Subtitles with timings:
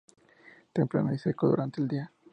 [0.73, 2.11] Templado y seco durante el día.